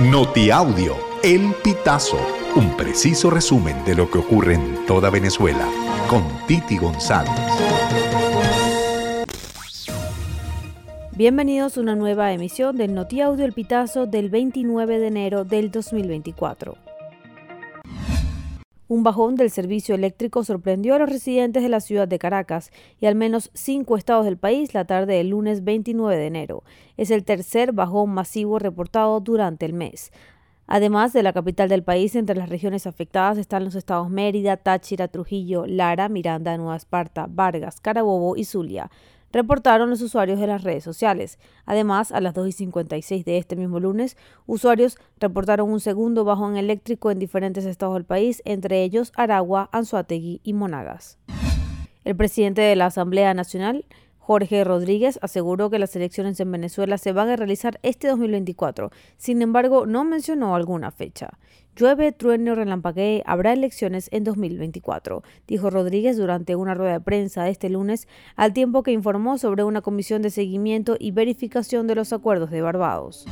Notiaudio, 0.00 0.96
El 1.22 1.54
Pitazo, 1.62 2.18
un 2.56 2.76
preciso 2.76 3.30
resumen 3.30 3.84
de 3.84 3.94
lo 3.94 4.10
que 4.10 4.18
ocurre 4.18 4.54
en 4.54 4.84
toda 4.86 5.08
Venezuela, 5.08 5.68
con 6.10 6.24
Titi 6.48 6.78
González. 6.78 7.30
Bienvenidos 11.12 11.76
a 11.76 11.80
una 11.80 11.94
nueva 11.94 12.32
emisión 12.32 12.76
del 12.76 12.92
Notiaudio 12.92 13.44
El 13.44 13.52
Pitazo 13.52 14.06
del 14.06 14.30
29 14.30 14.98
de 14.98 15.06
enero 15.06 15.44
del 15.44 15.70
2024. 15.70 16.83
Un 18.94 19.02
bajón 19.02 19.34
del 19.34 19.50
servicio 19.50 19.96
eléctrico 19.96 20.44
sorprendió 20.44 20.94
a 20.94 21.00
los 21.00 21.08
residentes 21.08 21.64
de 21.64 21.68
la 21.68 21.80
ciudad 21.80 22.06
de 22.06 22.20
Caracas 22.20 22.70
y 23.00 23.06
al 23.06 23.16
menos 23.16 23.50
cinco 23.52 23.96
estados 23.96 24.24
del 24.24 24.36
país 24.36 24.72
la 24.72 24.84
tarde 24.84 25.14
del 25.14 25.30
lunes 25.30 25.64
29 25.64 26.16
de 26.16 26.26
enero. 26.28 26.62
Es 26.96 27.10
el 27.10 27.24
tercer 27.24 27.72
bajón 27.72 28.10
masivo 28.10 28.60
reportado 28.60 29.18
durante 29.18 29.66
el 29.66 29.72
mes. 29.72 30.12
Además 30.68 31.12
de 31.12 31.24
la 31.24 31.32
capital 31.32 31.68
del 31.68 31.82
país, 31.82 32.14
entre 32.14 32.36
las 32.36 32.48
regiones 32.48 32.86
afectadas 32.86 33.36
están 33.36 33.64
los 33.64 33.74
estados 33.74 34.10
Mérida, 34.10 34.58
Táchira, 34.58 35.08
Trujillo, 35.08 35.66
Lara, 35.66 36.08
Miranda, 36.08 36.56
Nueva 36.56 36.76
Esparta, 36.76 37.26
Vargas, 37.28 37.80
Carabobo 37.80 38.36
y 38.36 38.44
Zulia 38.44 38.92
reportaron 39.34 39.90
los 39.90 40.00
usuarios 40.00 40.38
de 40.38 40.46
las 40.46 40.62
redes 40.62 40.84
sociales. 40.84 41.40
Además, 41.66 42.12
a 42.12 42.20
las 42.20 42.34
2 42.34 42.48
y 42.48 42.52
56 42.52 43.24
de 43.24 43.36
este 43.36 43.56
mismo 43.56 43.80
lunes, 43.80 44.16
usuarios 44.46 44.96
reportaron 45.18 45.70
un 45.70 45.80
segundo 45.80 46.24
bajón 46.24 46.56
eléctrico 46.56 47.10
en 47.10 47.18
diferentes 47.18 47.66
estados 47.66 47.94
del 47.94 48.04
país, 48.04 48.42
entre 48.44 48.84
ellos 48.84 49.12
Aragua, 49.16 49.68
Anzuategui 49.72 50.40
y 50.44 50.52
Monagas. 50.52 51.18
El 52.04 52.14
presidente 52.14 52.62
de 52.62 52.76
la 52.76 52.86
Asamblea 52.86 53.34
Nacional, 53.34 53.84
Jorge 54.26 54.64
Rodríguez 54.64 55.18
aseguró 55.20 55.68
que 55.68 55.78
las 55.78 55.94
elecciones 55.96 56.40
en 56.40 56.50
Venezuela 56.50 56.96
se 56.96 57.12
van 57.12 57.28
a 57.28 57.36
realizar 57.36 57.78
este 57.82 58.08
2024. 58.08 58.90
Sin 59.18 59.42
embargo, 59.42 59.84
no 59.84 60.02
mencionó 60.02 60.56
alguna 60.56 60.90
fecha. 60.90 61.38
Llueve, 61.76 62.10
trueno 62.10 62.54
relampaguee, 62.54 63.22
habrá 63.26 63.52
elecciones 63.52 64.08
en 64.12 64.24
2024, 64.24 65.22
dijo 65.46 65.68
Rodríguez 65.68 66.16
durante 66.16 66.56
una 66.56 66.72
rueda 66.72 66.94
de 66.94 67.00
prensa 67.02 67.50
este 67.50 67.68
lunes, 67.68 68.08
al 68.34 68.54
tiempo 68.54 68.82
que 68.82 68.92
informó 68.92 69.36
sobre 69.36 69.62
una 69.62 69.82
comisión 69.82 70.22
de 70.22 70.30
seguimiento 70.30 70.96
y 70.98 71.10
verificación 71.10 71.86
de 71.86 71.96
los 71.96 72.14
acuerdos 72.14 72.50
de 72.50 72.62
Barbados. 72.62 73.26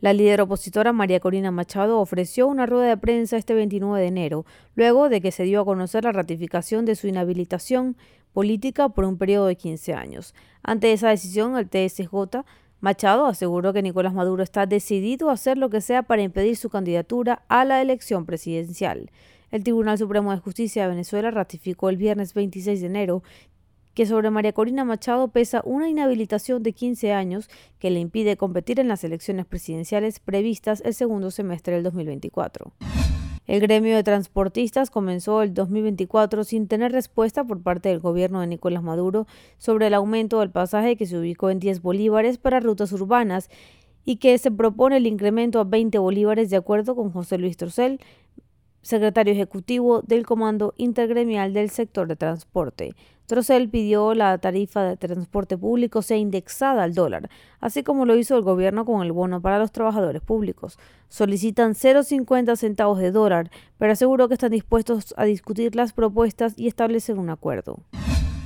La 0.00 0.14
líder 0.14 0.40
opositora 0.40 0.94
María 0.94 1.20
Corina 1.20 1.50
Machado 1.50 2.00
ofreció 2.00 2.46
una 2.46 2.64
rueda 2.64 2.88
de 2.88 2.96
prensa 2.96 3.36
este 3.36 3.52
29 3.52 4.00
de 4.00 4.06
enero, 4.06 4.46
luego 4.74 5.10
de 5.10 5.20
que 5.20 5.30
se 5.30 5.42
dio 5.42 5.60
a 5.60 5.64
conocer 5.66 6.04
la 6.04 6.12
ratificación 6.12 6.86
de 6.86 6.94
su 6.94 7.06
inhabilitación 7.06 7.98
política 8.32 8.88
por 8.88 9.04
un 9.04 9.18
periodo 9.18 9.46
de 9.46 9.56
15 9.56 9.94
años. 9.94 10.34
Ante 10.62 10.92
esa 10.92 11.08
decisión, 11.08 11.56
el 11.56 11.68
TSJ 11.68 12.44
Machado 12.80 13.26
aseguró 13.26 13.72
que 13.74 13.82
Nicolás 13.82 14.14
Maduro 14.14 14.42
está 14.42 14.64
decidido 14.64 15.28
a 15.28 15.34
hacer 15.34 15.58
lo 15.58 15.68
que 15.68 15.82
sea 15.82 16.02
para 16.02 16.22
impedir 16.22 16.56
su 16.56 16.70
candidatura 16.70 17.42
a 17.48 17.64
la 17.66 17.82
elección 17.82 18.24
presidencial. 18.24 19.10
El 19.50 19.64
Tribunal 19.64 19.98
Supremo 19.98 20.30
de 20.30 20.38
Justicia 20.38 20.82
de 20.82 20.88
Venezuela 20.88 21.30
ratificó 21.30 21.90
el 21.90 21.98
viernes 21.98 22.32
26 22.32 22.80
de 22.80 22.86
enero 22.86 23.22
que 23.94 24.06
sobre 24.06 24.30
María 24.30 24.52
Corina 24.52 24.84
Machado 24.84 25.28
pesa 25.28 25.62
una 25.64 25.88
inhabilitación 25.88 26.62
de 26.62 26.72
15 26.72 27.12
años 27.12 27.50
que 27.78 27.90
le 27.90 28.00
impide 28.00 28.36
competir 28.36 28.80
en 28.80 28.88
las 28.88 29.04
elecciones 29.04 29.44
presidenciales 29.44 30.20
previstas 30.20 30.80
el 30.84 30.94
segundo 30.94 31.30
semestre 31.30 31.74
del 31.74 31.82
2024. 31.82 32.72
El 33.50 33.58
gremio 33.58 33.96
de 33.96 34.04
transportistas 34.04 34.90
comenzó 34.90 35.42
el 35.42 35.52
2024 35.54 36.44
sin 36.44 36.68
tener 36.68 36.92
respuesta 36.92 37.42
por 37.42 37.60
parte 37.60 37.88
del 37.88 37.98
gobierno 37.98 38.40
de 38.40 38.46
Nicolás 38.46 38.84
Maduro 38.84 39.26
sobre 39.58 39.88
el 39.88 39.94
aumento 39.94 40.38
del 40.38 40.52
pasaje 40.52 40.94
que 40.94 41.04
se 41.04 41.18
ubicó 41.18 41.50
en 41.50 41.58
10 41.58 41.82
bolívares 41.82 42.38
para 42.38 42.60
rutas 42.60 42.92
urbanas 42.92 43.50
y 44.04 44.18
que 44.18 44.38
se 44.38 44.52
propone 44.52 44.98
el 44.98 45.08
incremento 45.08 45.58
a 45.58 45.64
20 45.64 45.98
bolívares 45.98 46.48
de 46.48 46.58
acuerdo 46.58 46.94
con 46.94 47.10
José 47.10 47.38
Luis 47.38 47.56
Torcel, 47.56 47.98
secretario 48.82 49.32
ejecutivo 49.32 50.02
del 50.02 50.26
Comando 50.26 50.74
Intergremial 50.76 51.52
del 51.52 51.70
Sector 51.70 52.08
de 52.08 52.16
Transporte. 52.16 52.94
Trocel 53.26 53.68
pidió 53.68 54.12
la 54.14 54.38
tarifa 54.38 54.82
de 54.82 54.96
transporte 54.96 55.56
público 55.56 56.02
sea 56.02 56.16
indexada 56.16 56.82
al 56.82 56.94
dólar, 56.94 57.30
así 57.60 57.84
como 57.84 58.04
lo 58.04 58.16
hizo 58.16 58.36
el 58.36 58.42
gobierno 58.42 58.84
con 58.84 59.02
el 59.02 59.12
bono 59.12 59.40
para 59.40 59.60
los 59.60 59.70
trabajadores 59.70 60.20
públicos. 60.20 60.78
Solicitan 61.08 61.74
0,50 61.74 62.56
centavos 62.56 62.98
de 62.98 63.12
dólar, 63.12 63.50
pero 63.78 63.92
aseguró 63.92 64.26
que 64.26 64.34
están 64.34 64.50
dispuestos 64.50 65.14
a 65.16 65.24
discutir 65.26 65.76
las 65.76 65.92
propuestas 65.92 66.54
y 66.56 66.66
establecer 66.66 67.18
un 67.18 67.30
acuerdo. 67.30 67.78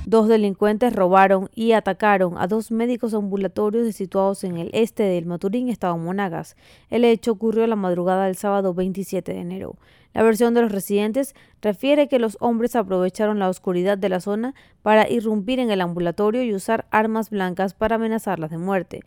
Dos 0.07 0.27
delincuentes 0.27 0.93
robaron 0.93 1.49
y 1.55 1.71
atacaron 1.71 2.37
a 2.37 2.45
dos 2.45 2.69
médicos 2.69 3.15
ambulatorios 3.15 3.95
situados 3.95 4.43
en 4.43 4.57
el 4.57 4.69
este 4.71 5.01
del 5.01 5.25
Maturín, 5.25 5.67
estado 5.67 5.97
Monagas. 5.97 6.55
El 6.91 7.05
hecho 7.05 7.31
ocurrió 7.31 7.65
la 7.65 7.75
madrugada 7.75 8.25
del 8.25 8.35
sábado 8.35 8.75
27 8.75 9.33
de 9.33 9.39
enero. 9.39 9.77
La 10.13 10.21
versión 10.21 10.53
de 10.53 10.61
los 10.61 10.71
residentes 10.71 11.33
refiere 11.59 12.07
que 12.07 12.19
los 12.19 12.37
hombres 12.39 12.75
aprovecharon 12.75 13.39
la 13.39 13.49
oscuridad 13.49 13.97
de 13.97 14.09
la 14.09 14.19
zona 14.19 14.53
para 14.83 15.09
irrumpir 15.09 15.59
en 15.59 15.71
el 15.71 15.81
ambulatorio 15.81 16.43
y 16.43 16.53
usar 16.53 16.85
armas 16.91 17.31
blancas 17.31 17.73
para 17.73 17.95
amenazarlas 17.95 18.51
de 18.51 18.59
muerte. 18.59 19.01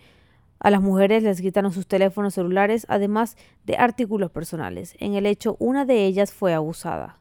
A 0.59 0.71
las 0.71 0.83
mujeres 0.83 1.23
les 1.23 1.41
quitaron 1.41 1.71
sus 1.71 1.87
teléfonos 1.87 2.35
celulares, 2.35 2.87
además 2.89 3.37
de 3.65 3.77
artículos 3.77 4.33
personales. 4.33 4.97
En 4.99 5.15
el 5.15 5.27
hecho, 5.27 5.55
una 5.61 5.85
de 5.85 6.07
ellas 6.07 6.33
fue 6.33 6.55
abusada. 6.55 7.21